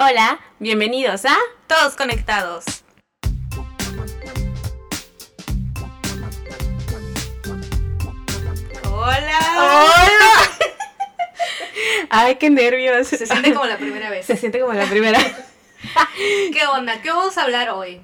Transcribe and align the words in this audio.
Hola, 0.00 0.38
bienvenidos 0.60 1.24
a 1.24 1.36
Todos 1.66 1.96
conectados. 1.96 2.64
Hola. 8.84 9.38
Hola. 9.56 10.30
Ay, 12.10 12.36
qué 12.36 12.48
nervios. 12.48 13.08
Se 13.08 13.26
siente 13.26 13.52
como 13.52 13.66
la 13.66 13.76
primera 13.76 14.08
vez. 14.08 14.24
Se 14.24 14.36
siente 14.36 14.60
como 14.60 14.72
la 14.72 14.86
primera. 14.86 15.18
¿Qué 16.16 16.64
onda? 16.72 17.02
¿Qué 17.02 17.10
vamos 17.10 17.36
a 17.36 17.42
hablar 17.42 17.70
hoy? 17.70 18.00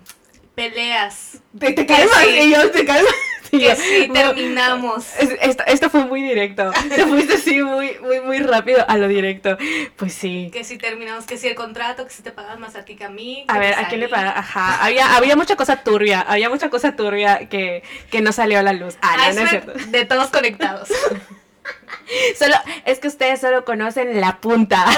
Peleas. 0.57 1.39
Te, 1.57 1.75
te 1.75 1.87
calmas 1.87 2.25
sí. 2.25 2.41
y 2.41 2.51
yo 2.55 2.73
te 2.73 2.85
calmas. 2.85 3.15
Que 3.59 3.77
sí, 3.77 4.09
terminamos. 4.13 5.07
es- 5.19 5.37
Esto, 5.41 5.65
esto 5.67 5.91
fue 5.91 6.05
muy 6.05 6.23
directo. 6.23 6.71
Te 6.95 7.07
fuiste 7.07 7.35
así 7.35 7.61
muy, 7.63 7.97
muy, 8.01 8.21
muy 8.21 8.39
rápido 8.41 8.85
a 8.89 8.97
lo 8.97 9.09
directo. 9.09 9.57
Pues 9.97 10.15
sí. 10.15 10.51
Que 10.53 10.65
si 10.65 10.79
terminamos, 10.79 11.25
que 11.27 11.37
si 11.37 11.49
el 11.49 11.55
contrato, 11.55 12.05
que 12.05 12.11
si 12.11 12.23
te 12.23 12.31
pagas 12.31 12.59
más 12.59 12.77
a 12.77 12.85
ti 12.85 12.97
que 12.97 13.05
a 13.05 13.09
mí. 13.11 13.45
A 13.49 13.59
ver, 13.59 13.75
¿a 13.75 13.89
quién 13.89 14.01
le 14.01 14.09
salí. 14.09 14.21
paga? 14.23 14.39
Ajá. 14.39 14.85
Había, 14.85 15.17
había 15.17 15.37
mucha 15.37 15.57
cosa 15.57 15.77
turbia. 15.83 16.21
Había 16.21 16.49
mucha 16.51 16.71
cosa 16.71 16.97
turbia 16.97 17.49
que, 17.49 17.83
que 18.11 18.21
no 18.21 18.33
salió 18.33 18.59
a 18.59 18.63
la 18.63 18.73
luz. 18.73 18.97
Ah, 19.03 19.17
no, 19.29 19.35
no 19.35 19.41
es 19.43 19.51
cierto. 19.51 19.73
de 19.89 20.05
todos 20.05 20.29
conectados. 20.29 20.89
Solo, 22.39 22.55
es 22.85 22.99
que 22.99 23.09
ustedes 23.09 23.41
solo 23.41 23.65
conocen 23.65 24.21
la 24.21 24.39
punta. 24.41 24.85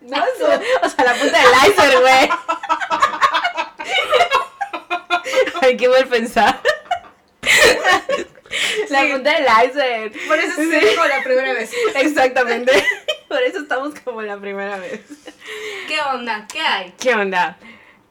No, 0.00 0.16
su- 0.38 0.44
o 0.46 0.88
sea, 0.88 1.04
la 1.04 1.12
punta 1.16 1.36
del 1.38 1.70
iceberg, 1.70 2.00
güey. 2.00 2.30
Ay, 5.60 5.76
qué 5.76 5.88
mal 5.88 6.06
pensar. 6.06 6.60
La 8.90 9.02
Sí. 9.02 9.12
punta 9.12 9.30
del 9.34 9.46
iceberg. 9.66 10.12
Por 10.26 10.38
eso 10.38 10.54
se 10.56 10.68
siente 10.68 10.94
como 10.94 11.06
la 11.06 11.22
primera 11.22 11.52
vez. 11.52 11.70
Exactamente. 11.96 12.72
Por 13.28 13.42
eso 13.42 13.58
estamos 13.60 13.94
como 14.00 14.22
la 14.22 14.38
primera 14.38 14.78
vez. 14.78 15.02
¿Qué 15.86 16.00
onda? 16.00 16.46
¿Qué 16.50 16.60
hay? 16.60 16.94
¿Qué 16.98 17.14
onda? 17.14 17.58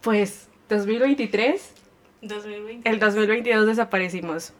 Pues, 0.02 0.48
2023, 0.70 1.72
2020. 2.22 2.88
el 2.88 3.00
2022 3.00 3.66
desaparecimos. 3.66 4.54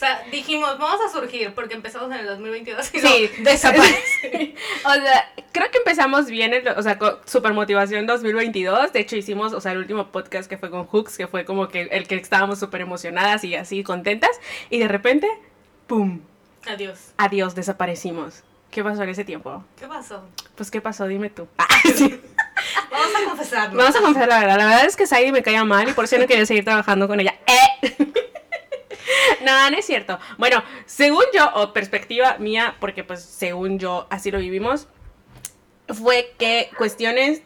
O 0.00 0.02
sea, 0.02 0.24
dijimos, 0.32 0.78
vamos 0.78 0.98
a 1.06 1.12
surgir 1.12 1.52
porque 1.54 1.74
empezamos 1.74 2.10
en 2.10 2.20
el 2.20 2.26
2022 2.26 2.94
y 2.94 3.00
Sí, 3.00 3.30
no, 3.38 3.44
desaparece. 3.50 4.54
O 4.86 4.92
sea, 4.94 5.30
creo 5.52 5.70
que 5.70 5.76
empezamos 5.76 6.24
bien, 6.30 6.54
el- 6.54 6.66
o 6.68 6.82
sea, 6.82 6.96
con 6.98 7.18
Super 7.26 7.52
Motivación 7.52 8.06
2022. 8.06 8.94
De 8.94 9.00
hecho, 9.00 9.16
hicimos, 9.16 9.52
o 9.52 9.60
sea, 9.60 9.72
el 9.72 9.78
último 9.78 10.06
podcast 10.06 10.48
que 10.48 10.56
fue 10.56 10.70
con 10.70 10.86
Hooks, 10.86 11.18
que 11.18 11.26
fue 11.26 11.44
como 11.44 11.68
que 11.68 11.82
el 11.82 12.08
que 12.08 12.14
estábamos 12.14 12.58
súper 12.58 12.80
emocionadas 12.80 13.44
y 13.44 13.54
así 13.56 13.84
contentas. 13.84 14.30
Y 14.70 14.78
de 14.78 14.88
repente, 14.88 15.28
¡pum! 15.86 16.20
Adiós. 16.66 17.12
Adiós, 17.18 17.54
desaparecimos. 17.54 18.42
¿Qué 18.70 18.82
pasó 18.82 19.02
en 19.02 19.10
ese 19.10 19.24
tiempo? 19.24 19.62
¿Qué 19.78 19.86
pasó? 19.86 20.24
Pues, 20.54 20.70
¿qué 20.70 20.80
pasó? 20.80 21.06
Dime 21.08 21.28
tú. 21.28 21.46
Ah, 21.58 21.66
sí. 21.94 22.20
Vamos 22.90 23.08
a 23.14 23.24
confesarlo. 23.28 23.76
Vamos 23.78 23.96
a 23.96 24.00
confesar 24.00 24.28
la 24.28 24.38
verdad. 24.40 24.56
La 24.58 24.66
verdad 24.66 24.84
es 24.86 24.96
que 24.96 25.06
Sadie 25.06 25.32
me 25.32 25.42
caía 25.42 25.64
mal 25.64 25.88
y 25.88 25.92
por 25.92 26.04
eso 26.04 26.18
no 26.18 26.26
quería 26.26 26.44
seguir 26.46 26.64
trabajando 26.64 27.06
con 27.08 27.18
ella. 27.20 27.34
¡Eh! 27.46 27.59
No, 29.44 29.70
no 29.70 29.76
es 29.76 29.86
cierto. 29.86 30.18
Bueno, 30.38 30.62
según 30.86 31.24
yo, 31.34 31.50
o 31.54 31.72
perspectiva 31.72 32.36
mía, 32.38 32.76
porque 32.80 33.04
pues 33.04 33.22
según 33.22 33.78
yo 33.78 34.06
así 34.10 34.30
lo 34.30 34.38
vivimos, 34.38 34.86
fue 35.88 36.34
que 36.38 36.70
cuestiones 36.76 37.42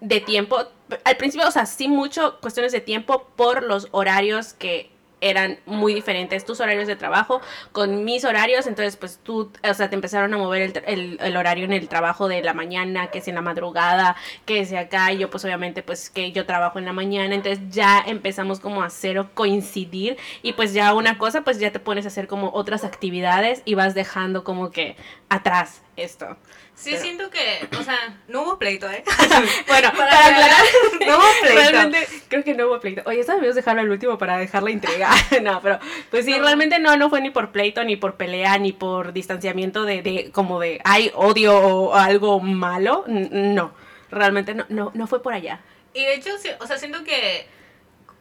de 0.00 0.20
tiempo, 0.20 0.58
al 1.04 1.16
principio, 1.16 1.48
o 1.48 1.50
sea, 1.50 1.66
sí 1.66 1.88
mucho 1.88 2.38
cuestiones 2.40 2.72
de 2.72 2.80
tiempo 2.80 3.28
por 3.36 3.62
los 3.62 3.88
horarios 3.90 4.52
que 4.54 4.89
eran 5.20 5.58
muy 5.66 5.94
diferentes, 5.94 6.44
tus 6.44 6.60
horarios 6.60 6.86
de 6.86 6.96
trabajo 6.96 7.40
con 7.72 8.04
mis 8.04 8.24
horarios, 8.24 8.66
entonces 8.66 8.96
pues 8.96 9.20
tú, 9.22 9.52
o 9.68 9.74
sea, 9.74 9.88
te 9.90 9.94
empezaron 9.94 10.32
a 10.34 10.38
mover 10.38 10.62
el, 10.62 10.82
el- 10.86 11.18
el 11.20 11.36
horario 11.36 11.64
en 11.64 11.72
el 11.72 11.88
trabajo 11.88 12.28
de 12.28 12.42
la 12.42 12.54
mañana, 12.54 13.08
que 13.10 13.18
es 13.18 13.28
en 13.28 13.34
la 13.34 13.42
madrugada, 13.42 14.16
que 14.46 14.60
es 14.60 14.70
de 14.70 14.78
acá, 14.78 15.12
y 15.12 15.18
yo 15.18 15.30
pues 15.30 15.44
obviamente 15.44 15.82
pues 15.82 16.10
que 16.10 16.32
yo 16.32 16.46
trabajo 16.46 16.78
en 16.78 16.84
la 16.86 16.92
mañana, 16.92 17.34
entonces 17.34 17.60
ya 17.70 18.02
empezamos 18.06 18.60
como 18.60 18.82
a 18.82 18.90
cero 18.90 19.30
coincidir 19.34 20.16
y 20.42 20.54
pues 20.54 20.72
ya 20.72 20.94
una 20.94 21.18
cosa 21.18 21.42
pues 21.42 21.58
ya 21.58 21.70
te 21.70 21.80
pones 21.80 22.04
a 22.04 22.08
hacer 22.08 22.26
como 22.26 22.50
otras 22.54 22.84
actividades 22.84 23.62
y 23.64 23.74
vas 23.74 23.94
dejando 23.94 24.44
como 24.44 24.70
que 24.70 24.96
atrás 25.28 25.82
esto. 25.96 26.36
Sí, 26.74 26.92
Pero- 26.92 27.02
siento 27.02 27.30
que, 27.30 27.68
o 27.78 27.82
sea, 27.82 28.18
no 28.28 28.40
hubo 28.42 28.58
pleito, 28.58 28.90
¿eh? 28.90 29.04
Bueno, 29.68 29.90
Para 29.96 30.08
para, 30.08 30.26
aclarar, 30.26 30.62
no 31.06 31.18
hubo 31.18 31.24
pleito. 31.42 31.70
realmente 31.70 32.08
creo 32.28 32.42
que 32.42 32.54
no 32.54 32.68
hubo 32.68 32.80
pleito. 32.80 33.02
Oye, 33.04 33.20
esta 33.20 33.34
debíamos 33.34 33.56
dejarlo 33.56 33.82
al 33.82 33.90
último 33.90 34.16
para 34.16 34.38
dejar 34.38 34.62
la 34.62 34.70
intriga. 34.70 35.09
no, 35.42 35.60
pero 35.62 35.78
pues 36.10 36.24
sí, 36.24 36.32
No. 36.32 36.38
realmente 36.44 36.78
no, 36.78 36.96
no 36.96 37.08
fue 37.10 37.20
ni 37.20 37.30
por 37.30 37.50
pleito, 37.52 37.82
ni 37.84 37.96
por 37.96 38.16
pelea, 38.16 38.58
ni 38.58 38.72
por 38.72 39.12
distanciamiento 39.12 39.84
de, 39.84 40.02
de 40.02 40.30
como 40.32 40.60
de 40.60 40.80
hay 40.84 41.10
odio 41.14 41.56
o 41.58 41.94
algo 41.94 42.40
malo. 42.40 43.04
No, 43.06 43.72
realmente 44.10 44.54
no, 44.54 44.66
no, 44.68 44.90
no 44.94 45.06
fue 45.06 45.22
por 45.22 45.32
allá. 45.32 45.60
Y 45.94 46.04
de 46.04 46.14
hecho, 46.14 46.30
sí, 46.38 46.48
o 46.60 46.66
sea, 46.66 46.78
siento 46.78 47.02
que 47.04 47.46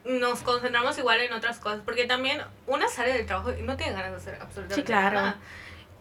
nos 0.06 0.40
concentramos 0.42 0.98
igual 0.98 1.20
en 1.22 1.34
otras 1.34 1.60
cosas, 1.60 1.82
porque 1.86 2.06
también 2.06 2.42
una 2.68 2.88
sale 2.88 3.14
del 3.14 3.26
trabajo 3.26 3.52
y 3.58 3.62
no 3.62 3.78
tiene 3.78 3.94
ganas 3.94 4.12
de 4.12 4.18
hacer 4.18 4.36
absolutamente 4.42 4.76
Sí, 4.76 4.84
claro. 4.84 5.16
nada. 5.18 5.38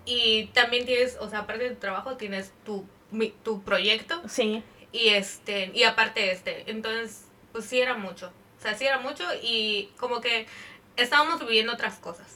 Y 0.06 0.46
también 0.54 0.86
tienes, 0.86 1.16
o 1.20 1.28
sea, 1.28 1.40
aparte 1.40 1.64
de 1.64 1.70
tu 1.70 1.80
trabajo, 1.80 2.16
tienes 2.16 2.52
tu, 2.64 2.86
mi- 3.10 3.34
tu 3.44 3.62
proyecto 3.62 4.22
Sí. 4.26 4.62
y 4.92 5.08
este, 5.08 5.70
y 5.74 5.82
aparte 5.82 6.30
este. 6.30 6.70
Entonces, 6.70 7.26
pues 7.52 7.66
sí 7.66 7.78
era 7.80 7.94
mucho. 7.94 8.32
O 8.58 8.62
sea, 8.62 8.74
sí 8.74 8.86
era 8.86 8.98
mucho 8.98 9.24
y 9.42 9.90
como 9.98 10.20
que 10.20 10.46
estábamos 10.98 11.40
viviendo 11.40 11.72
otras 11.72 11.94
cosas. 11.96 12.26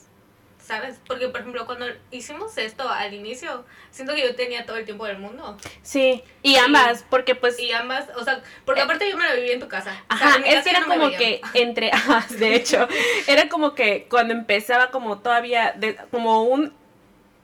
¿Sabes? 0.65 1.01
Porque, 1.09 1.27
por 1.29 1.41
ejemplo, 1.41 1.67
cuando 1.67 1.87
hicimos 2.13 2.57
esto 2.57 2.89
al 2.89 3.13
inicio, 3.13 3.65
siento 3.91 4.15
que 4.15 4.23
yo 4.23 4.37
tenía 4.37 4.65
todo 4.65 4.77
el 4.77 4.85
tiempo 4.85 5.05
del 5.07 5.19
mundo. 5.19 5.57
Sí, 5.83 6.23
y 6.41 6.55
ambas, 6.55 7.05
porque 7.11 7.35
pues... 7.35 7.59
Y 7.59 7.73
ambas, 7.73 8.05
o 8.17 8.23
sea, 8.25 8.41
porque 8.65 8.81
aparte 8.81 9.11
yo 9.11 9.17
me 9.19 9.25
la 9.27 9.35
viví 9.35 9.51
en 9.51 9.59
tu 9.59 9.67
casa. 9.67 9.91
O 10.09 10.17
sea, 10.17 10.29
Ajá, 10.29 10.39
mi 10.39 10.49
es 10.49 10.63
que 10.63 10.71
era 10.71 10.81
no 10.81 10.87
como 10.87 11.11
que 11.11 11.41
entre, 11.55 11.91
ajá, 11.93 12.25
de 12.37 12.55
hecho, 12.55 12.87
era 13.27 13.49
como 13.49 13.75
que 13.75 14.07
cuando 14.09 14.35
empezaba 14.35 14.93
como 14.93 15.19
todavía, 15.19 15.73
de- 15.77 15.97
como 16.13 16.45
un 16.45 16.73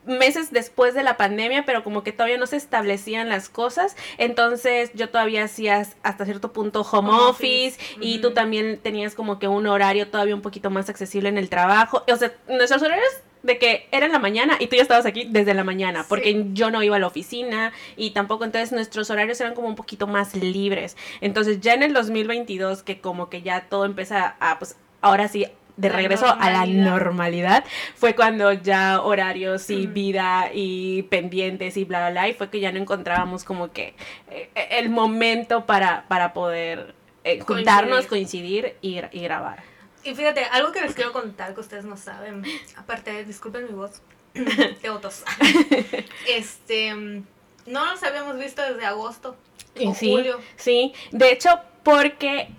meses 0.09 0.51
después 0.51 0.93
de 0.93 1.03
la 1.03 1.15
pandemia, 1.15 1.63
pero 1.65 1.83
como 1.83 2.03
que 2.03 2.11
todavía 2.11 2.37
no 2.37 2.47
se 2.47 2.57
establecían 2.57 3.29
las 3.29 3.47
cosas, 3.47 3.95
entonces 4.17 4.91
yo 4.93 5.09
todavía 5.09 5.43
hacías 5.45 5.95
hasta 6.03 6.25
cierto 6.25 6.51
punto 6.51 6.81
home, 6.81 7.09
Home 7.09 7.29
office, 7.29 7.77
office, 7.77 7.97
y 8.01 8.19
tú 8.19 8.31
también 8.31 8.79
tenías 8.81 9.15
como 9.15 9.39
que 9.39 9.47
un 9.47 9.67
horario 9.67 10.07
todavía 10.09 10.35
un 10.35 10.41
poquito 10.41 10.69
más 10.69 10.89
accesible 10.89 11.29
en 11.29 11.37
el 11.37 11.49
trabajo, 11.49 12.03
o 12.11 12.15
sea, 12.17 12.33
nuestros 12.49 12.81
horarios 12.81 13.09
de 13.41 13.57
que 13.57 13.87
era 13.91 14.05
en 14.05 14.11
la 14.11 14.19
mañana 14.19 14.57
y 14.59 14.67
tú 14.67 14.75
ya 14.75 14.81
estabas 14.81 15.05
aquí 15.05 15.25
desde 15.29 15.53
la 15.53 15.63
mañana, 15.63 16.05
porque 16.09 16.31
Sí. 16.33 16.49
yo 16.51 16.71
no 16.71 16.83
iba 16.83 16.97
a 16.97 16.99
la 16.99 17.07
oficina 17.07 17.71
y 17.95 18.09
tampoco, 18.11 18.43
entonces 18.43 18.73
nuestros 18.73 19.09
horarios 19.09 19.39
eran 19.39 19.53
como 19.55 19.69
un 19.69 19.75
poquito 19.75 20.07
más 20.07 20.35
libres. 20.35 20.97
Entonces 21.21 21.61
ya 21.61 21.73
en 21.73 21.83
el 21.83 21.93
2022, 21.93 22.83
que 22.83 22.99
como 22.99 23.29
que 23.29 23.41
ya 23.41 23.67
todo 23.69 23.85
empieza 23.85 24.35
a, 24.41 24.59
pues 24.59 24.75
ahora 24.99 25.29
sí, 25.29 25.47
de 25.79 25.89
La 25.89 25.95
regreso 25.95 26.27
a 26.27 26.49
la 26.51 26.65
normalidad. 26.65 27.63
fue 27.95 28.13
cuando 28.13 28.51
ya 28.51 29.01
horarios 29.01 29.69
y 29.69 29.87
vida 29.87 30.51
y 30.53 31.03
pendientes 31.03 31.77
y 31.77 31.85
bla, 31.85 31.99
bla, 31.99 32.09
bla, 32.11 32.29
y 32.29 32.33
fue 32.33 32.49
que 32.49 32.59
ya 32.59 32.71
no 32.73 32.79
encontrábamos 32.79 33.45
como 33.45 33.71
que 33.71 33.95
eh, 34.29 34.49
el 34.71 34.89
momento 34.89 35.65
para, 35.65 36.05
para 36.09 36.33
poder 36.33 36.93
eh, 37.23 37.39
juntarnos, 37.39 38.07
coincidir 38.07 38.75
y, 38.81 38.99
y 39.11 39.21
grabar. 39.21 39.63
Y 40.03 40.13
fíjate, 40.15 40.43
algo 40.51 40.71
que 40.73 40.81
les 40.81 40.93
quiero 40.93 41.13
contar 41.13 41.53
que 41.53 41.61
ustedes 41.61 41.85
no 41.85 41.95
saben, 41.95 42.43
aparte, 42.75 43.23
disculpen 43.23 43.65
mi 43.65 43.73
voz, 43.73 44.01
tengo 44.81 44.99
tos. 44.99 45.23
Este, 46.27 46.93
no 46.93 47.85
nos 47.85 48.03
habíamos 48.03 48.37
visto 48.37 48.61
desde 48.61 48.85
agosto 48.85 49.35
Y 49.75 49.87
o 49.87 49.93
sí, 49.93 50.11
julio. 50.11 50.39
Sí, 50.57 50.93
de 51.11 51.31
hecho, 51.31 51.49
porque 51.83 52.49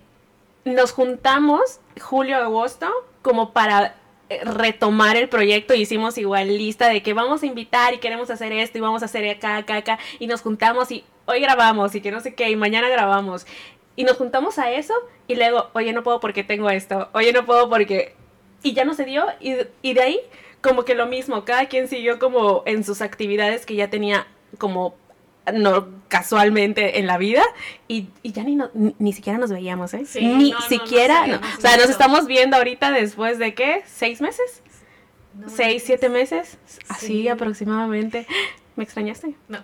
nos 0.64 0.92
juntamos 0.92 1.80
julio-agosto 2.00 2.90
como 3.22 3.52
para 3.52 3.94
eh, 4.28 4.40
retomar 4.44 5.16
el 5.16 5.28
proyecto, 5.28 5.74
hicimos 5.74 6.16
igual 6.18 6.48
lista 6.48 6.88
de 6.88 7.02
que 7.02 7.14
vamos 7.14 7.42
a 7.42 7.46
invitar 7.46 7.94
y 7.94 7.98
queremos 7.98 8.30
hacer 8.30 8.52
esto 8.52 8.78
y 8.78 8.80
vamos 8.80 9.02
a 9.02 9.06
hacer 9.06 9.28
acá, 9.28 9.56
acá, 9.56 9.76
acá, 9.76 9.98
y 10.18 10.26
nos 10.26 10.42
juntamos 10.42 10.90
y 10.90 11.04
hoy 11.26 11.40
grabamos 11.40 11.94
y 11.94 12.00
que 12.00 12.10
no 12.10 12.20
sé 12.20 12.34
qué, 12.34 12.50
y 12.50 12.56
mañana 12.56 12.88
grabamos. 12.88 13.46
Y 13.96 14.04
nos 14.04 14.16
juntamos 14.16 14.58
a 14.58 14.70
eso 14.70 14.94
y 15.26 15.34
luego, 15.34 15.68
oye, 15.72 15.92
no 15.92 16.02
puedo 16.02 16.20
porque 16.20 16.44
tengo 16.44 16.70
esto, 16.70 17.08
oye, 17.12 17.32
no 17.32 17.44
puedo 17.44 17.68
porque... 17.68 18.14
Y 18.62 18.74
ya 18.74 18.84
no 18.84 18.92
se 18.92 19.06
dio 19.06 19.24
y, 19.40 19.54
y 19.80 19.94
de 19.94 20.02
ahí 20.02 20.20
como 20.60 20.84
que 20.84 20.94
lo 20.94 21.06
mismo, 21.06 21.44
cada 21.44 21.66
quien 21.66 21.88
siguió 21.88 22.18
como 22.18 22.62
en 22.66 22.84
sus 22.84 23.00
actividades 23.00 23.64
que 23.64 23.74
ya 23.74 23.88
tenía 23.88 24.26
como 24.58 24.94
no 25.52 25.88
casualmente 26.08 26.98
en 26.98 27.06
la 27.06 27.18
vida 27.18 27.42
y, 27.88 28.08
y 28.22 28.32
ya 28.32 28.42
ni, 28.44 28.56
no- 28.56 28.70
ni, 28.74 28.94
ni 28.98 29.12
siquiera 29.12 29.38
nos 29.38 29.50
veíamos, 29.50 29.94
¿eh? 29.94 30.04
Sí, 30.06 30.20
ni 30.24 30.50
no, 30.52 30.60
siquiera, 30.62 31.26
no. 31.26 31.36
o 31.58 31.60
sea, 31.60 31.76
nos 31.76 31.88
estamos 31.90 32.26
viendo 32.26 32.56
ahorita 32.56 32.90
después 32.92 33.38
de 33.38 33.54
qué, 33.54 33.82
seis 33.86 34.20
meses, 34.20 34.62
seis, 35.46 35.82
siete 35.86 36.08
meses, 36.08 36.58
así 36.88 37.06
Sí. 37.06 37.28
aproximadamente. 37.28 38.26
¿Me 38.76 38.84
extrañaste? 38.84 39.34
No. 39.48 39.58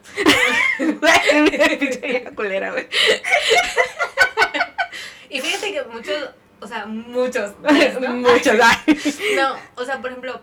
Culera. 2.35 2.75
Y 5.29 5.41
fíjate 5.41 5.73
que 5.73 5.83
muchos, 5.85 6.31
o 6.61 6.67
sea, 6.67 6.87
muchos, 6.87 7.53
¿no? 7.61 8.11
Muchos, 8.11 8.55
ay. 8.63 8.99
No, 9.37 9.57
o 9.77 9.85
sea, 9.85 10.01
por 10.01 10.11
ejemplo, 10.11 10.41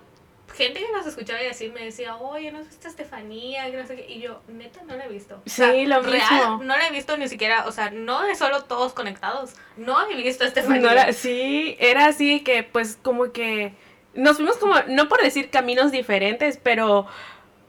gente 0.53 0.79
que 0.79 0.91
nos 0.91 1.05
escuchaba 1.05 1.41
y 1.43 1.47
así 1.47 1.69
me 1.69 1.85
decía, 1.85 2.15
oye, 2.15 2.51
¿no 2.51 2.59
has 2.59 2.67
visto 2.67 2.87
a 2.87 2.91
Estefanía? 2.91 3.69
Que 3.71 3.77
no 3.77 3.85
sé 3.87 3.95
qué. 3.95 4.05
Y 4.11 4.19
yo, 4.21 4.41
neta, 4.47 4.81
no 4.83 4.95
la 4.95 5.05
he 5.05 5.09
visto. 5.09 5.41
O 5.45 5.49
sea, 5.49 5.71
Sí, 5.71 5.85
lo 5.85 6.01
real, 6.01 6.31
mismo. 6.31 6.63
no 6.63 6.77
la 6.77 6.87
he 6.87 6.91
visto 6.91 7.17
ni 7.17 7.27
siquiera, 7.27 7.65
o 7.67 7.71
sea, 7.71 7.89
no 7.91 8.21
de 8.23 8.35
solo 8.35 8.63
todos 8.63 8.93
conectados. 8.93 9.53
No 9.77 9.97
he 10.09 10.15
visto 10.15 10.43
a 10.43 10.47
Estefanía. 10.47 10.81
No 10.81 10.89
era- 10.91 11.13
sí, 11.13 11.75
era 11.79 12.05
así 12.05 12.41
que 12.41 12.63
pues 12.63 12.97
como 13.01 13.31
que 13.31 13.73
nos 14.13 14.37
fuimos 14.37 14.57
como, 14.57 14.75
no 14.87 15.07
por 15.09 15.21
decir 15.21 15.49
caminos 15.49 15.91
diferentes, 15.91 16.59
pero, 16.61 17.07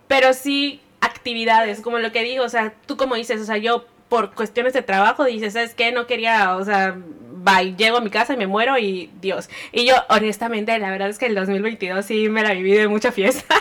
pero 0.08 0.32
sí 0.34 0.80
actividades, 1.00 1.80
como 1.80 1.98
lo 1.98 2.12
que 2.12 2.22
digo, 2.22 2.44
o 2.44 2.48
sea, 2.48 2.74
tú 2.86 2.96
como 2.96 3.14
dices, 3.14 3.40
o 3.40 3.44
sea, 3.44 3.56
yo 3.56 3.86
por 4.08 4.34
cuestiones 4.34 4.72
de 4.74 4.82
trabajo 4.82 5.24
dices, 5.24 5.54
¿sabes 5.54 5.74
qué? 5.74 5.90
No 5.92 6.06
quería, 6.06 6.56
o 6.56 6.64
sea, 6.64 6.96
bye, 7.44 7.74
llego 7.76 7.98
a 7.98 8.00
mi 8.00 8.10
casa 8.10 8.32
y 8.32 8.36
me 8.36 8.46
muero 8.46 8.78
y 8.78 9.10
Dios. 9.20 9.50
Y 9.70 9.86
yo, 9.86 9.94
honestamente, 10.08 10.76
la 10.78 10.90
verdad 10.90 11.10
es 11.10 11.18
que 11.18 11.26
el 11.26 11.34
2022 11.34 12.04
sí 12.04 12.28
me 12.28 12.42
la 12.42 12.54
viví 12.54 12.72
de 12.72 12.88
mucha 12.88 13.12
fiesta. 13.12 13.54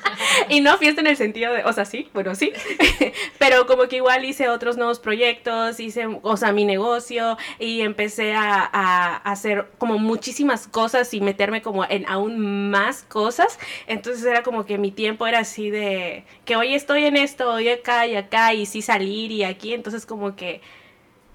y 0.48 0.60
no 0.60 0.76
fiesta 0.78 1.00
en 1.00 1.06
el 1.06 1.16
sentido 1.16 1.52
de, 1.52 1.64
o 1.64 1.72
sea, 1.72 1.84
sí, 1.84 2.08
bueno, 2.12 2.34
sí. 2.34 2.52
Pero 3.38 3.66
como 3.66 3.84
que 3.84 3.96
igual 3.96 4.24
hice 4.24 4.48
otros 4.48 4.76
nuevos 4.76 4.98
proyectos, 4.98 5.78
hice, 5.78 6.08
o 6.22 6.36
sea, 6.36 6.52
mi 6.52 6.64
negocio 6.64 7.38
y 7.60 7.82
empecé 7.82 8.34
a, 8.34 8.68
a 8.72 9.16
hacer 9.18 9.68
como 9.78 9.98
muchísimas 9.98 10.66
cosas 10.66 11.14
y 11.14 11.20
meterme 11.20 11.62
como 11.62 11.84
en 11.84 12.08
aún 12.08 12.70
más 12.70 13.04
cosas. 13.04 13.60
Entonces 13.86 14.24
era 14.24 14.42
como 14.42 14.66
que 14.66 14.76
mi 14.76 14.90
tiempo 14.90 15.26
era 15.26 15.40
así 15.40 15.70
de 15.70 16.24
que 16.44 16.56
hoy 16.56 16.74
estoy 16.74 17.04
en 17.04 17.16
esto, 17.16 17.52
hoy 17.52 17.68
acá 17.68 18.06
y 18.08 18.16
acá 18.16 18.54
y 18.54 18.66
sí 18.66 18.82
salir 18.82 19.30
y 19.30 19.44
aquí. 19.44 19.72
Entonces 19.72 20.04
como 20.04 20.34
que 20.34 20.60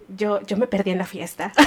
yo, 0.10 0.42
yo 0.42 0.57
me 0.57 0.68
perdí 0.68 0.92
en 0.92 0.98
la 1.00 1.06
fiesta. 1.06 1.52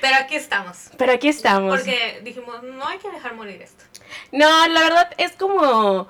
Pero 0.00 0.16
aquí 0.20 0.36
estamos. 0.36 0.90
Pero 0.96 1.12
aquí 1.12 1.28
estamos. 1.28 1.76
Porque 1.76 2.20
dijimos, 2.22 2.62
no 2.62 2.86
hay 2.86 2.98
que 2.98 3.10
dejar 3.10 3.34
morir 3.34 3.60
esto. 3.60 3.84
No, 4.32 4.68
la 4.68 4.80
verdad 4.82 5.10
es 5.18 5.32
como... 5.32 6.08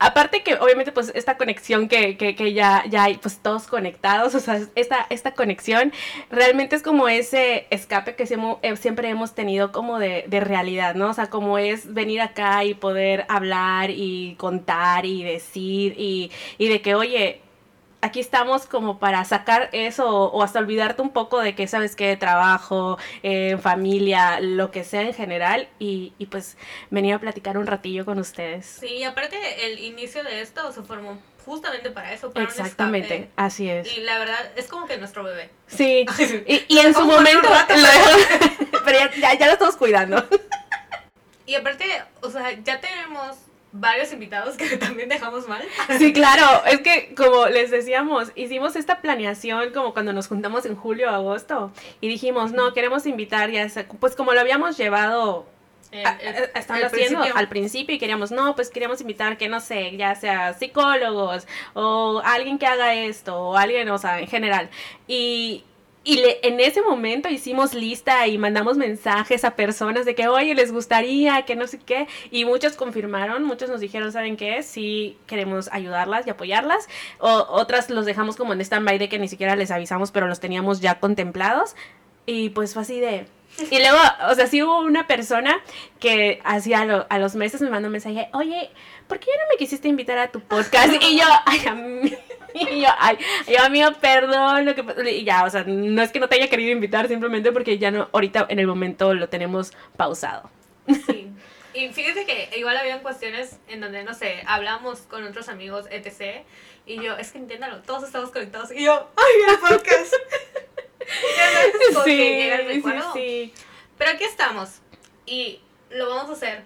Aparte 0.00 0.42
que 0.42 0.54
obviamente 0.56 0.92
pues 0.92 1.12
esta 1.14 1.36
conexión 1.36 1.88
que, 1.88 2.16
que, 2.18 2.34
que 2.34 2.52
ya, 2.52 2.84
ya 2.90 3.04
hay 3.04 3.16
pues 3.16 3.38
todos 3.38 3.68
conectados, 3.68 4.34
o 4.34 4.40
sea, 4.40 4.60
esta, 4.74 5.06
esta 5.08 5.32
conexión 5.34 5.92
realmente 6.30 6.76
es 6.76 6.82
como 6.82 7.08
ese 7.08 7.66
escape 7.70 8.14
que 8.14 8.24
eh, 8.24 8.76
siempre 8.76 9.08
hemos 9.08 9.34
tenido 9.34 9.72
como 9.72 9.98
de, 9.98 10.24
de 10.26 10.40
realidad, 10.40 10.94
¿no? 10.94 11.10
O 11.10 11.14
sea, 11.14 11.30
como 11.30 11.58
es 11.58 11.94
venir 11.94 12.20
acá 12.20 12.64
y 12.64 12.74
poder 12.74 13.24
hablar 13.28 13.90
y 13.90 14.34
contar 14.34 15.06
y 15.06 15.22
decir 15.22 15.94
y, 15.96 16.30
y 16.58 16.68
de 16.68 16.82
que, 16.82 16.96
oye, 16.96 17.40
aquí 18.04 18.20
estamos 18.20 18.66
como 18.66 18.98
para 18.98 19.24
sacar 19.24 19.70
eso 19.72 20.06
o, 20.08 20.30
o 20.30 20.42
hasta 20.42 20.58
olvidarte 20.58 21.00
un 21.02 21.10
poco 21.10 21.40
de 21.40 21.54
que 21.54 21.66
sabes 21.66 21.96
que 21.96 22.16
trabajo, 22.16 22.98
eh, 23.22 23.56
familia, 23.60 24.40
lo 24.40 24.70
que 24.70 24.84
sea 24.84 25.02
en 25.02 25.14
general 25.14 25.68
y, 25.78 26.12
y 26.18 26.26
pues 26.26 26.56
venir 26.90 27.14
a 27.14 27.18
platicar 27.18 27.56
un 27.56 27.66
ratillo 27.66 28.04
con 28.04 28.18
ustedes. 28.18 28.66
Sí, 28.66 28.88
y 28.98 29.04
aparte 29.04 29.36
el 29.66 29.78
inicio 29.78 30.22
de 30.22 30.42
esto 30.42 30.70
se 30.72 30.82
formó 30.82 31.18
justamente 31.46 31.90
para 31.90 32.12
eso, 32.12 32.30
para 32.30 32.44
Exactamente, 32.44 33.14
escape. 33.14 33.32
así 33.36 33.68
es. 33.68 33.96
Y 33.96 34.00
la 34.00 34.18
verdad 34.18 34.38
es 34.56 34.66
como 34.66 34.86
que 34.86 34.98
nuestro 34.98 35.24
bebé. 35.24 35.50
Sí, 35.66 36.04
y, 36.46 36.64
y 36.68 36.78
en 36.78 36.94
su 36.94 37.04
momento, 37.06 37.48
rato, 37.48 37.74
pero 38.84 38.98
ya, 38.98 39.10
ya, 39.20 39.38
ya 39.38 39.46
lo 39.46 39.52
estamos 39.52 39.76
cuidando. 39.76 40.22
Y 41.46 41.54
aparte, 41.54 41.84
o 42.22 42.30
sea, 42.30 42.52
ya 42.52 42.80
tenemos 42.80 43.36
varios 43.76 44.12
invitados 44.12 44.56
que 44.56 44.76
también 44.78 45.08
dejamos 45.08 45.48
mal. 45.48 45.62
Sí, 45.98 46.12
claro, 46.12 46.46
es 46.64 46.80
que 46.80 47.12
como 47.16 47.46
les 47.46 47.70
decíamos, 47.70 48.30
hicimos 48.36 48.76
esta 48.76 49.00
planeación 49.02 49.72
como 49.72 49.92
cuando 49.92 50.12
nos 50.12 50.28
juntamos 50.28 50.64
en 50.64 50.76
julio 50.76 51.10
o 51.10 51.14
agosto 51.14 51.72
y 52.00 52.08
dijimos, 52.08 52.52
no, 52.52 52.72
queremos 52.72 53.04
invitar 53.06 53.50
ya, 53.50 53.68
sea- 53.68 53.86
pues 53.86 54.14
como 54.14 54.32
lo 54.32 54.40
habíamos 54.40 54.76
llevado 54.76 55.46
El- 55.90 56.00
el- 56.06 56.50
haciendo 56.54 56.88
principio. 56.90 57.32
al 57.36 57.48
principio 57.48 57.94
y 57.96 57.98
queríamos, 57.98 58.30
no, 58.30 58.54
pues 58.54 58.70
queríamos 58.70 59.00
invitar 59.00 59.36
que 59.38 59.48
no 59.48 59.58
sé, 59.60 59.96
ya 59.96 60.14
sea 60.14 60.54
psicólogos 60.54 61.46
o 61.74 62.20
alguien 62.24 62.58
que 62.58 62.66
haga 62.66 62.94
esto 62.94 63.36
o 63.36 63.56
alguien, 63.56 63.88
o 63.88 63.98
sea, 63.98 64.20
en 64.20 64.28
general. 64.28 64.70
Y, 65.08 65.64
y 66.04 66.16
le- 66.18 66.38
en 66.46 66.60
ese 66.60 66.82
momento 66.82 67.28
hicimos 67.30 67.72
lista 67.74 68.26
y 68.26 68.36
mandamos 68.38 68.76
mensajes 68.76 69.44
a 69.44 69.56
personas 69.56 70.04
de 70.04 70.14
que, 70.14 70.28
oye, 70.28 70.54
les 70.54 70.70
gustaría, 70.72 71.42
que 71.46 71.56
no 71.56 71.66
sé 71.66 71.78
qué. 71.78 72.06
Y 72.30 72.44
muchos 72.44 72.74
confirmaron, 72.74 73.42
muchos 73.44 73.70
nos 73.70 73.80
dijeron, 73.80 74.12
¿saben 74.12 74.36
qué? 74.36 74.62
Sí, 74.62 75.16
queremos 75.26 75.68
ayudarlas 75.72 76.26
y 76.26 76.30
apoyarlas. 76.30 76.88
O, 77.18 77.46
otras 77.48 77.88
los 77.90 78.04
dejamos 78.06 78.36
como 78.36 78.52
en 78.52 78.60
stand-by 78.60 78.98
de 78.98 79.08
que 79.08 79.18
ni 79.18 79.28
siquiera 79.28 79.56
les 79.56 79.70
avisamos, 79.70 80.12
pero 80.12 80.26
los 80.28 80.40
teníamos 80.40 80.80
ya 80.80 81.00
contemplados. 81.00 81.74
Y 82.26 82.50
pues 82.50 82.74
fue 82.74 82.82
así 82.82 83.00
de... 83.00 83.26
Y 83.70 83.78
luego, 83.78 83.98
o 84.30 84.34
sea, 84.34 84.46
sí 84.48 84.62
hubo 84.62 84.80
una 84.80 85.06
persona 85.06 85.60
que 86.00 86.40
hacía 86.44 86.84
lo- 86.84 87.06
a 87.08 87.18
los 87.18 87.34
meses 87.36 87.60
me 87.60 87.70
mandó 87.70 87.86
un 87.88 87.92
mensaje, 87.92 88.28
oye, 88.32 88.68
¿por 89.06 89.20
qué 89.20 89.26
ya 89.26 89.42
no 89.44 89.48
me 89.50 89.56
quisiste 89.58 89.86
invitar 89.88 90.18
a 90.18 90.32
tu 90.32 90.40
podcast? 90.40 90.92
Y 91.00 91.18
yo, 91.18 91.24
ay, 91.46 91.60
ami- 91.60 92.18
y 92.70 92.80
yo, 92.80 92.88
ay, 92.98 93.18
yo, 93.48 93.62
amigo, 93.62 93.90
perdón, 94.00 94.64
lo 94.64 94.74
que 94.74 94.84
pa-". 94.84 94.94
y 95.08 95.24
ya, 95.24 95.44
o 95.44 95.50
sea, 95.50 95.64
no 95.64 96.02
es 96.02 96.12
que 96.12 96.20
no 96.20 96.28
te 96.28 96.36
haya 96.36 96.48
querido 96.48 96.70
invitar, 96.70 97.08
simplemente 97.08 97.52
porque 97.52 97.78
ya 97.78 97.90
no, 97.90 98.08
ahorita 98.12 98.46
en 98.48 98.58
el 98.58 98.66
momento 98.66 99.12
lo 99.12 99.28
tenemos 99.28 99.72
pausado. 99.96 100.50
Sí. 101.06 101.30
Y 101.74 101.88
fíjate 101.88 102.24
que 102.24 102.56
igual 102.56 102.76
habían 102.76 103.00
cuestiones 103.00 103.58
en 103.66 103.80
donde, 103.80 104.04
no 104.04 104.14
sé, 104.14 104.44
hablamos 104.46 105.00
con 105.00 105.24
otros 105.24 105.48
amigos, 105.48 105.86
etc. 105.90 106.44
Y 106.86 107.02
yo, 107.02 107.16
es 107.16 107.32
que 107.32 107.38
entiéndalo, 107.38 107.82
todos 107.82 108.04
estamos 108.04 108.30
conectados. 108.30 108.70
Y 108.70 108.84
yo, 108.84 109.10
¡ay, 109.16 109.52
el 109.52 109.58
podcast! 109.58 110.14
Sí, 112.04 112.50
recuerdo. 112.66 113.12
sí, 113.12 113.52
Pero 113.98 114.12
aquí 114.12 114.24
estamos. 114.24 114.80
Y 115.26 115.60
lo 115.90 116.08
vamos 116.08 116.30
a 116.30 116.32
hacer. 116.32 116.62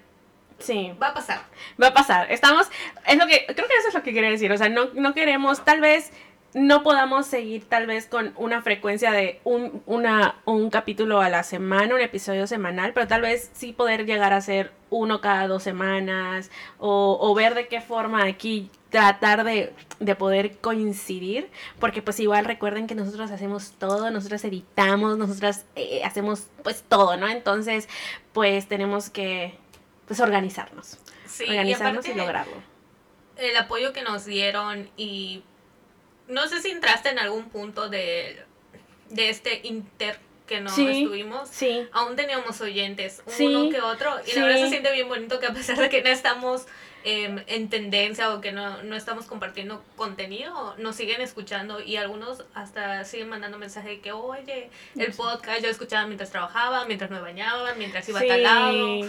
Sí. 0.59 0.93
Va 1.01 1.09
a 1.09 1.15
pasar. 1.15 1.43
Va 1.81 1.89
a 1.89 1.95
pasar. 1.95 2.31
Estamos, 2.31 2.67
es 3.07 3.17
lo 3.17 3.27
que, 3.27 3.47
creo 3.47 3.69
que 3.69 3.77
eso 3.79 3.89
es 3.89 3.95
lo 3.95 4.03
que 4.03 4.13
quería 4.13 4.31
decir. 4.31 4.53
O 4.53 4.59
sea, 4.59 4.69
no, 4.69 4.87
no 4.95 5.15
queremos, 5.15 5.65
tal 5.65 5.81
vez 5.81 6.13
no 6.55 6.83
podamos 6.83 7.27
seguir 7.27 7.69
tal 7.69 7.87
vez 7.87 8.07
con 8.07 8.33
una 8.37 8.63
frecuencia 8.63 9.13
de 9.13 9.41
un, 9.45 9.83
una, 9.87 10.37
un 10.47 10.71
capítulo 10.71 11.21
a 11.21 11.29
la 11.29 11.43
semana, 11.43 11.95
un 11.95 12.01
episodio 12.01 12.47
semanal, 12.47 12.93
pero 12.95 13.07
tal 13.07 13.23
vez 13.23 13.51
sí 13.53 13.73
poder 13.73 14.07
llegar 14.07 14.33
a 14.33 14.41
ser 14.41 14.73
uno 14.91 15.21
cada 15.21 15.47
dos 15.47 15.63
semanas 15.63 16.51
o, 16.79 17.19
o 17.21 17.35
ver 17.35 17.55
de 17.55 17.69
qué 17.69 17.81
forma 17.83 18.25
aquí 18.25 18.71
tratar 18.89 19.45
de, 19.45 19.75
de 20.01 20.15
poder 20.15 20.57
coincidir, 20.59 21.51
porque 21.79 22.01
pues 22.01 22.19
igual 22.21 22.47
recuerden 22.47 22.87
que 22.87 22.95
nosotros 22.95 23.31
hacemos 23.31 23.73
todo, 23.73 24.11
nosotros 24.11 24.43
editamos, 24.45 25.19
nosotras 25.19 25.67
eh, 25.77 26.03
hacemos 26.05 26.47
pues 26.63 26.83
todo, 26.89 27.19
¿no? 27.19 27.29
Entonces 27.29 27.89
pues 28.33 28.67
tenemos 28.67 29.11
que 29.11 29.59
pues 30.09 30.19
organizarnos 30.21 30.99
Sí, 31.27 31.45
organizarnos 31.45 32.05
y, 32.05 32.11
aparte, 32.11 32.21
lograrlo. 32.21 32.55
el 33.37 33.57
apoyo 33.57 33.93
que 33.93 34.03
nos 34.03 34.25
dieron 34.25 34.91
y 34.97 35.45
no 36.27 36.47
sé 36.49 36.61
si 36.61 36.71
entraste 36.71 37.11
en 37.11 37.19
algún 37.21 37.45
punto 37.50 37.88
de, 37.88 38.43
de 39.11 39.29
este 39.31 39.61
inter 39.65 40.19
que 40.47 40.67
Sí. 40.71 41.03
estuvimos. 41.03 41.49
Sí, 41.50 41.87
Aún 41.93 42.17
teníamos 42.17 42.61
oyentes, 42.62 43.23
Sí, 43.27 43.47
uno 43.47 43.71
que 43.71 43.81
otro, 43.83 44.11
y 44.27 44.35
la 44.35 44.45
verdad 44.47 44.61
se 44.62 44.71
siente 44.71 44.91
bien 44.93 45.07
bonito 45.09 45.38
que 45.41 45.47
a 45.47 45.53
pesar 45.53 45.77
de 45.77 45.91
que 45.91 46.03
no 46.03 46.09
estamos 46.09 46.67
em, 47.05 47.45
en 47.47 47.69
tendencia 47.71 48.35
o 48.35 48.41
que 48.41 48.50
no, 48.50 48.83
no 48.83 48.97
estamos 48.97 49.27
compartiendo 49.27 49.85
contenido, 49.97 50.75
nos 50.79 50.97
siguen 50.97 51.21
escuchando 51.21 51.81
y 51.81 51.97
algunos 51.97 52.45
hasta 52.55 53.05
siguen 53.05 53.29
mandando 53.29 53.59
mensaje 53.59 53.88
de 53.91 54.00
que, 54.00 54.12
oye, 54.12 54.71
el 54.97 55.12
podcast 55.12 55.62
yo 55.62 55.69
escuchaba 55.69 56.07
mientras 56.07 56.31
trabajaba, 56.31 56.87
mientras 56.87 57.11
me 57.11 57.21
bañaba, 57.21 57.75
mientras 57.75 58.09
iba 58.09 58.21
a 58.21 58.27
tal 58.27 58.43
lado, 58.43 59.00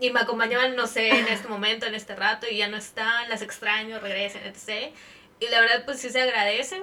y 0.00 0.10
me 0.10 0.20
acompañaban, 0.20 0.76
no 0.76 0.86
sé, 0.86 1.08
en 1.08 1.28
este 1.28 1.48
momento, 1.48 1.86
en 1.86 1.94
este 1.94 2.14
rato, 2.14 2.46
y 2.50 2.58
ya 2.58 2.68
no 2.68 2.76
están, 2.76 3.28
las 3.28 3.42
extraño, 3.42 3.98
regresen, 3.98 4.42
etc. 4.44 4.94
Y 5.40 5.48
la 5.48 5.60
verdad, 5.60 5.84
pues 5.84 6.00
sí 6.00 6.10
se 6.10 6.20
agradece 6.20 6.82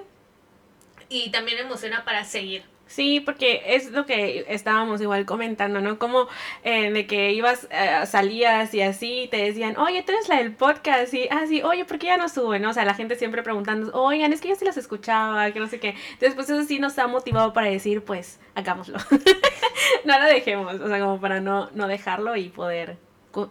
y 1.09 1.31
también 1.31 1.59
emociona 1.59 2.03
para 2.03 2.25
seguir. 2.25 2.63
Sí, 2.87 3.19
porque 3.19 3.63
es 3.65 3.91
lo 3.91 4.05
que 4.05 4.45
estábamos 4.47 5.01
igual 5.01 5.25
comentando, 5.25 5.81
¿no? 5.81 5.97
Como 5.97 6.27
eh, 6.63 6.91
de 6.91 7.07
que 7.07 7.31
ibas, 7.31 7.67
eh, 7.71 8.05
salías 8.05 8.73
y 8.75 8.81
así, 8.81 9.27
te 9.31 9.37
decían, 9.37 9.75
oye, 9.77 10.03
tú 10.03 10.11
eres 10.11 10.29
la 10.29 10.37
del 10.37 10.53
podcast, 10.53 11.13
y 11.13 11.27
así, 11.29 11.63
oye, 11.63 11.83
¿por 11.85 11.97
qué 11.97 12.07
ya 12.07 12.17
no 12.17 12.29
suben? 12.29 12.61
¿no? 12.61 12.69
O 12.69 12.73
sea, 12.73 12.85
la 12.85 12.93
gente 12.93 13.15
siempre 13.15 13.41
preguntando, 13.41 13.91
oigan, 13.93 14.33
es 14.33 14.41
que 14.41 14.49
yo 14.49 14.55
sí 14.55 14.65
las 14.65 14.77
escuchaba, 14.77 15.51
que 15.51 15.59
no 15.59 15.67
sé 15.67 15.79
qué. 15.79 15.95
Pues 16.19 16.49
eso 16.49 16.63
sí 16.63 16.79
nos 16.79 16.97
ha 16.99 17.07
motivado 17.07 17.53
para 17.53 17.67
decir, 17.67 18.03
pues, 18.03 18.39
hagámoslo. 18.53 18.97
no 20.05 20.19
lo 20.19 20.25
dejemos, 20.25 20.75
o 20.79 20.87
sea, 20.87 20.99
como 20.99 21.19
para 21.19 21.41
no, 21.41 21.71
no 21.73 21.87
dejarlo 21.87 22.35
y 22.35 22.49
poder, 22.49 22.97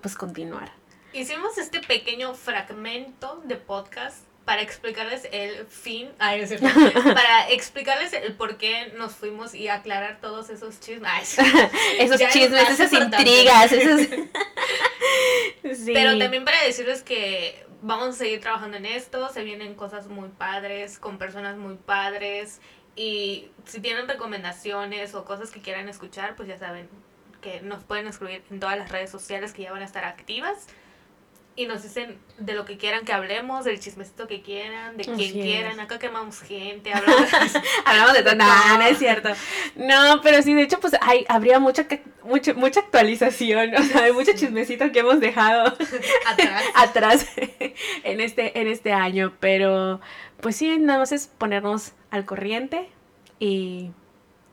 pues, 0.01 0.17
continuar. 0.17 0.73
Hicimos 1.13 1.59
este 1.59 1.81
pequeño 1.81 2.35
fragmento 2.35 3.41
de 3.45 3.57
podcast 3.57 4.25
para 4.45 4.63
explicarles 4.63 5.29
el 5.33 5.67
fin, 5.67 6.11
ay, 6.19 6.41
es 6.41 6.49
cierto, 6.51 6.67
para 7.15 7.51
explicarles 7.51 8.13
el 8.13 8.35
por 8.35 8.57
qué 8.57 8.93
nos 8.97 9.13
fuimos 9.13 9.55
y 9.55 9.69
aclarar 9.69 10.21
todos 10.21 10.51
esos 10.51 10.81
chismes. 10.81 11.39
Esos 11.99 12.19
Ya 12.19 12.31
chismes, 12.31 12.69
esas 12.69 12.93
importante. 12.93 13.31
intrigas, 13.31 13.73
esos... 13.73 14.01
sí. 15.79 15.93
Pero 15.95 16.19
también 16.19 16.45
para 16.45 16.63
decirles 16.63 17.03
que 17.03 17.65
vamos 17.81 18.09
a 18.09 18.13
seguir 18.13 18.41
trabajando 18.41 18.77
en 18.77 18.87
esto, 18.87 19.29
se 19.31 19.45
vienen 19.45 19.75
cosas 19.75 20.09
muy 20.09 20.29
padres, 20.29 20.99
con 20.99 21.19
personas 21.19 21.57
muy 21.57 21.77
padres, 21.77 22.61
y 22.97 23.51
si 23.65 23.81
tienen 23.81 24.09
recomendaciones 24.09 25.15
o 25.15 25.25
cosas 25.25 25.51
que 25.51 25.61
quieran 25.61 25.89
escuchar, 25.89 26.37
pues 26.37 26.49
ya 26.49 26.59
saben 26.59 26.89
que 27.45 27.61
nos 27.61 27.85
pueden 27.85 28.07
escribir 28.07 28.43
en 28.51 28.59
todas 28.59 28.79
las 28.79 28.91
redes 28.91 29.11
sociales 29.11 29.53
que 29.53 29.63
ya 29.63 29.71
van 29.71 29.83
a 29.83 29.85
estar 29.85 30.05
activas 30.05 30.67
y 31.57 31.67
nos 31.67 31.83
dicen 31.83 32.19
de 32.39 32.55
lo 32.55 32.65
que 32.65 32.79
quieran 32.79 33.05
que 33.05 33.13
hablemos, 33.13 33.65
del 33.65 33.79
chismecito 33.79 34.27
que 34.27 34.41
quieran, 34.43 34.97
de 34.97 35.05
quien 35.05 35.33
quieran. 35.33 35.79
Acá 35.79 35.99
quemamos 35.99 36.41
gente, 36.41 36.93
hablamos 36.93 37.31
Hablamos 37.85 38.15
de 38.15 38.23
todo. 38.23 38.35
No, 38.35 38.79
no 38.79 38.83
es 38.83 38.99
cierto. 38.99 39.29
No, 39.77 40.21
pero 40.23 40.43
sí, 40.43 40.55
de 40.55 40.63
hecho, 40.63 40.81
pues 40.81 40.95
hay, 41.01 41.25
habría 41.29 41.61
mucha, 41.61 41.87
mucha, 42.25 42.55
mucha 42.55 42.81
actualización. 42.81 43.75
O 43.77 43.83
sea, 43.83 44.05
hay 44.05 44.13
mucho 44.13 44.33
chismecito 44.35 44.91
que 44.91 45.01
hemos 45.01 45.21
dejado 45.21 45.67
atrás. 46.27 46.65
atrás 46.75 47.27
en 48.03 48.21
este, 48.21 48.59
en 48.59 48.67
este 48.67 48.93
año. 48.93 49.35
Pero, 49.39 50.01
pues 50.41 50.57
sí, 50.57 50.77
nada 50.79 50.99
más 51.01 51.13
es 51.13 51.29
ponernos 51.29 51.93
al 52.11 52.25
corriente 52.25 52.89
y, 53.39 53.93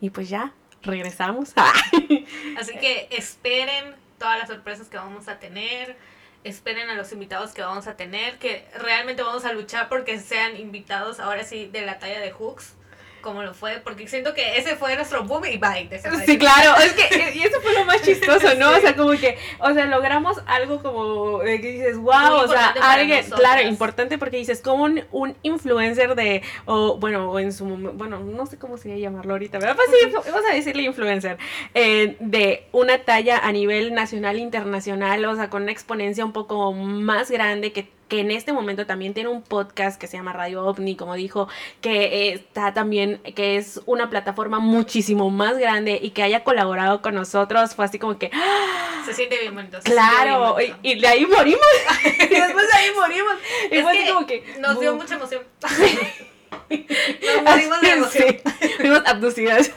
y 0.02 0.12
pues 0.12 0.30
ya, 0.30 0.54
regresamos. 0.84 1.54
Así 2.58 2.78
que 2.80 3.08
esperen 3.12 3.96
todas 4.18 4.40
las 4.40 4.48
sorpresas 4.48 4.88
que 4.88 4.98
vamos 4.98 5.28
a 5.28 5.40
tener. 5.40 5.98
Esperen 6.44 6.90
a 6.90 6.96
los 6.96 7.12
invitados 7.12 7.52
que 7.54 7.62
vamos 7.62 7.88
a 7.88 7.96
tener. 7.96 8.40
Que 8.40 8.68
realmente 8.80 9.24
vamos 9.24 9.46
a 9.46 9.54
luchar 9.54 9.90
porque 9.90 10.20
sean 10.20 10.58
invitados 10.58 11.20
ahora 11.20 11.44
sí 11.44 11.68
de 11.68 11.82
la 11.86 12.00
talla 12.00 12.20
de 12.20 12.32
Hooks. 12.32 12.76
Como 13.22 13.44
lo 13.44 13.54
fue. 13.54 13.82
Porque 13.84 14.08
siento 14.08 14.34
que 14.34 14.58
ese 14.58 14.76
fue 14.76 14.96
nuestro 14.96 15.24
boom 15.24 15.46
y 15.46 15.58
bye. 15.58 15.90
Sí, 16.26 16.38
claro, 16.38 16.76
es 16.82 16.94
que 16.94 17.32
y 17.36 17.44
eso 17.44 17.62
fue 17.62 17.74
lo 17.74 17.86
más 17.86 18.02
chistoso, 18.02 18.56
¿no? 18.56 18.72
O 18.72 18.80
sea, 18.80 18.96
como 18.96 19.12
que, 19.12 19.38
o 19.60 19.74
sea, 19.74 19.86
logramos 19.86 20.38
algo 20.46 20.82
como 20.82 21.40
de 21.40 21.62
que 21.62 21.72
dices, 21.72 21.98
wow, 21.98 22.36
o 22.44 22.48
sea, 22.48 22.70
alguien, 22.82 23.18
nosotras. 23.18 23.40
claro, 23.40 23.68
importante 23.68 24.18
porque 24.18 24.38
dices, 24.38 24.62
como 24.62 24.84
un, 24.84 25.04
un 25.12 25.36
influencer 25.44 26.16
de, 26.16 26.42
o 26.66 26.98
bueno, 26.98 27.32
o 27.32 27.40
en 27.40 27.54
su 27.54 27.66
momento, 27.66 27.94
bueno, 27.98 28.20
no 28.20 28.46
sé 28.46 28.58
cómo 28.58 28.78
sería 28.78 28.98
llamarlo 28.98 29.34
ahorita, 29.34 29.60
¿verdad? 29.60 29.76
Pues 29.76 29.90
sí, 29.92 30.12
vamos 30.32 30.50
a 30.50 30.54
decirle 30.54 30.84
influencer, 30.84 31.38
eh, 31.74 32.16
de 32.20 32.66
una 32.72 33.00
talla 33.00 33.40
a 33.40 33.52
nivel 33.52 33.94
nacional, 33.94 34.40
internacional, 34.40 35.24
o 35.26 35.36
sea, 35.36 35.50
con 35.50 35.64
una 35.64 35.72
exponencia 35.72 36.26
un 36.26 36.34
poco 36.34 36.74
más 36.74 37.30
grande 37.32 37.72
que 37.72 37.90
que 38.12 38.20
en 38.20 38.30
este 38.30 38.52
momento 38.52 38.86
también 38.86 39.14
tiene 39.14 39.30
un 39.30 39.42
podcast 39.42 39.98
que 39.98 40.06
se 40.06 40.18
llama 40.18 40.34
Radio 40.34 40.66
OVNI, 40.66 40.98
como 40.98 41.16
dijo, 41.16 41.48
que 41.80 42.28
eh, 42.28 42.34
está 42.34 42.74
también, 42.74 43.22
que 43.38 43.56
es 43.56 43.80
una 43.86 44.10
plataforma 44.10 44.60
muchísimo 44.60 45.30
más 45.30 45.58
grande 45.58 45.98
y 46.02 46.10
que 46.10 46.22
haya 46.22 46.44
colaborado 46.44 47.02
con 47.02 47.16
nosotros, 47.16 47.74
fue 47.74 47.86
así 47.86 48.00
como 48.00 48.20
que, 48.20 48.30
¡ah! 48.34 49.02
Se 49.06 49.14
siente 49.14 49.40
bien 49.40 49.56
bonito. 49.56 49.80
claro, 49.84 50.56
bien 50.58 50.72
y, 50.72 50.72
bonito. 50.72 50.80
y 50.84 51.00
de 51.00 51.08
ahí 51.08 51.26
morimos, 51.26 51.66
y 52.04 52.36
después 52.36 52.68
de 52.68 52.78
ahí 52.78 52.92
morimos, 52.94 53.34
y 53.72 53.76
Es 53.76 53.82
fue 53.82 53.92
así 53.92 54.04
que 54.04 54.12
como 54.12 54.28
que... 54.28 54.56
Nos 54.60 54.80
dio 54.82 54.94
mucha 54.94 55.16
emoción. 55.16 55.44
Nos 56.70 57.44
morimos 57.44 57.80
de 57.80 57.92
emoción. 57.92 58.28
Sí, 58.28 58.70
fuimos 58.76 59.04
abducidas. 59.06 59.72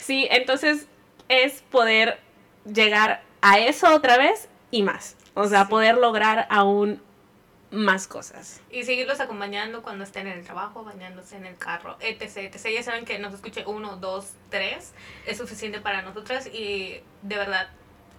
sí, 0.00 0.28
entonces 0.30 0.86
es 1.28 1.60
poder 1.70 2.20
llegar 2.64 3.22
a 3.42 3.58
eso 3.58 3.94
otra 3.94 4.16
vez 4.16 4.48
y 4.70 4.82
más. 4.82 5.14
O 5.34 5.46
sea, 5.48 5.64
Sí. 5.64 5.70
poder 5.70 5.96
lograr 5.98 6.46
aún 6.50 7.02
más 7.70 8.06
cosas. 8.06 8.60
Y 8.70 8.84
seguirlos 8.84 9.18
acompañando 9.18 9.82
cuando 9.82 10.04
estén 10.04 10.28
en 10.28 10.38
el 10.38 10.44
trabajo, 10.44 10.84
bañándose 10.84 11.36
en 11.36 11.44
el 11.44 11.56
carro, 11.56 11.96
etc, 12.00 12.36
etc. 12.36 12.66
Ya 12.72 12.82
saben 12.84 13.04
que 13.04 13.18
nos 13.18 13.34
escuche 13.34 13.64
uno, 13.66 13.96
dos, 13.96 14.34
tres. 14.48 14.92
Es 15.26 15.38
suficiente 15.38 15.80
para 15.80 16.02
nosotras 16.02 16.46
y 16.46 17.00
de 17.22 17.36
verdad, 17.36 17.68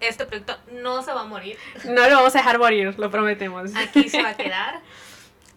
este 0.02 0.26
proyecto 0.26 0.58
no 0.74 1.04
se 1.04 1.14
va 1.14 1.22
a 1.22 1.26
morir. 1.26 1.58
No 1.86 2.08
lo 2.10 2.18
vamos 2.18 2.36
a 2.36 2.40
dejar 2.40 2.60
morir, 2.60 2.96
lo 3.00 3.10
prometemos. 3.10 3.74
Aquí 3.76 4.10
se 4.10 4.22
va 4.22 4.30
a 4.30 4.34
quedar. 4.38 4.82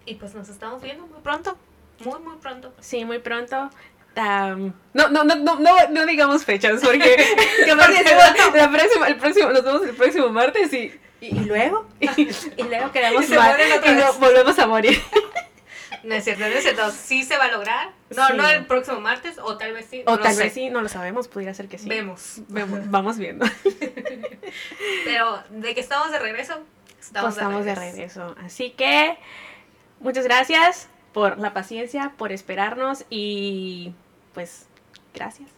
Y 0.04 0.14
pues 0.14 0.32
nos 0.34 0.48
estamos 0.48 0.80
viendo 0.80 1.04
muy 1.08 1.20
pronto. 1.20 1.56
Muy, 2.04 2.20
muy 2.20 2.36
pronto. 2.36 2.72
Sí, 2.78 3.04
muy 3.04 3.18
pronto. 3.18 3.68
Tam- 4.14 4.72
no, 4.94 5.08
no, 5.08 5.24
no, 5.24 5.34
no, 5.34 5.58
no, 5.58 5.88
no 5.90 6.06
digamos 6.06 6.44
fechas, 6.44 6.80
porque 6.84 7.00
Porque 7.76 8.04
decimos, 8.04 8.54
la 8.54 8.70
próxima, 8.70 9.08
el 9.08 9.16
próximo, 9.16 9.50
nos 9.50 9.64
vemos 9.64 9.82
el 9.82 9.94
próximo 9.96 10.28
martes 10.28 10.72
y, 10.72 10.92
y, 11.20 11.26
y 11.26 11.40
luego, 11.44 11.86
y, 12.00 12.10
y 12.56 12.62
luego 12.64 12.92
quedamos 12.92 13.28
mal 13.30 13.56
y 13.86 13.90
no- 13.94 14.12
volvemos 14.14 14.58
a 14.58 14.66
morir. 14.66 15.00
No 16.04 16.14
es 16.14 16.22
cierto, 16.24 16.42
no 16.42 16.54
es 16.54 16.62
cierto. 16.62 16.90
Sí 16.92 17.24
se 17.24 17.36
va 17.36 17.46
a 17.46 17.50
lograr. 17.50 17.90
No, 18.16 18.28
Sí. 18.28 18.32
no 18.36 18.48
el 18.48 18.64
próximo 18.66 19.00
martes, 19.00 19.36
o 19.42 19.58
tal 19.58 19.72
vez 19.72 19.86
sí. 19.90 20.04
O 20.06 20.12
no 20.12 20.18
tal 20.20 20.36
vez 20.36 20.52
sí, 20.52 20.70
no 20.70 20.80
lo 20.80 20.88
sabemos, 20.88 21.26
pudiera 21.26 21.52
ser 21.54 21.66
que 21.68 21.76
sí. 21.76 21.88
Vemos. 21.88 22.36
Vemos- 22.48 22.88
vamos 22.88 23.18
viendo. 23.18 23.44
Pero 25.04 25.42
de 25.50 25.74
que 25.74 25.80
estamos 25.80 26.10
de 26.12 26.18
regreso, 26.18 26.60
estamos, 27.00 27.34
Pues 27.34 27.36
estamos 27.38 27.64
de 27.64 27.74
regreso. 27.74 28.36
Así 28.44 28.70
que 28.70 29.18
muchas 30.00 30.24
gracias 30.24 30.88
por 31.12 31.38
la 31.38 31.52
paciencia, 31.52 32.12
por 32.16 32.32
esperarnos 32.32 33.04
y 33.10 33.92
pues 34.34 34.66
gracias. 35.14 35.50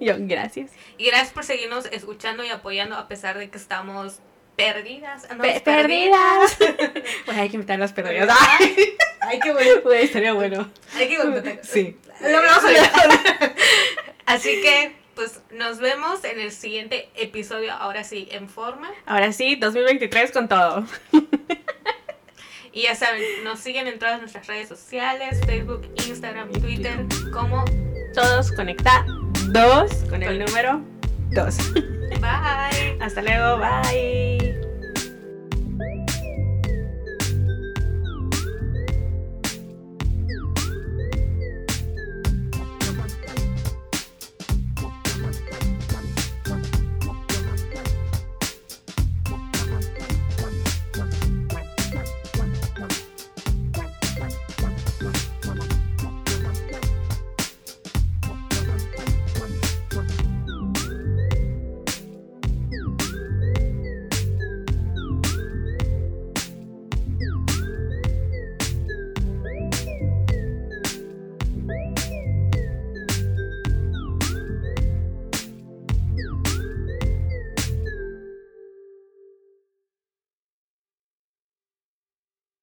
Yo, 0.00 0.14
gracias. 0.18 0.72
Y 0.98 1.06
gracias 1.06 1.30
por 1.30 1.44
seguirnos 1.44 1.86
escuchando 1.86 2.44
y 2.44 2.48
apoyando 2.48 2.96
a 2.96 3.08
pesar 3.08 3.38
de 3.38 3.50
que 3.50 3.58
estamos 3.58 4.18
perdidas. 4.60 5.24
andamos 5.30 5.52
Pe- 5.54 5.60
perdidas. 5.60 6.58
Bueno, 7.26 7.42
hay 7.42 7.48
que 7.48 7.56
invitar 7.56 7.76
a 7.76 7.78
las 7.80 7.92
perdidas. 7.92 8.28
Ay, 8.58 8.76
Ay, 9.20 9.38
qué 9.40 9.52
bueno. 9.52 9.70
güey, 9.82 10.04
estaría 10.04 10.32
bueno. 10.32 10.68
Hay 10.96 11.08
que 11.08 11.16
contar. 11.16 11.58
Sí. 11.62 11.96
Lo 12.20 12.38
hablamos 12.38 12.64
ahorita. 12.64 13.54
Así 14.26 14.60
que, 14.62 14.92
pues, 15.14 15.40
nos 15.52 15.78
vemos 15.78 16.24
en 16.24 16.40
el 16.40 16.52
siguiente 16.52 17.08
episodio, 17.16 17.72
ahora 17.72 18.04
sí, 18.04 18.28
en 18.30 18.48
forma. 18.48 18.90
Ahora 19.06 19.32
sí, 19.32 19.56
2023 19.56 20.32
con 20.32 20.48
todo. 20.48 20.84
Y 22.72 22.82
ya 22.82 22.94
saben, 22.94 23.22
nos 23.42 23.58
siguen 23.58 23.88
en 23.88 23.98
todas 23.98 24.20
nuestras 24.20 24.46
redes 24.46 24.68
sociales, 24.68 25.40
Facebook, 25.44 25.92
Instagram, 26.06 26.52
Twitter, 26.52 27.04
como 27.32 27.64
Todos 28.14 28.52
conectados 28.52 29.92
con 30.08 30.22
el 30.22 30.38
número 30.38 30.80
2. 31.32 31.56
Bye. 32.20 32.98
Hasta 33.00 33.22
luego, 33.22 33.58
bye. 33.58 34.39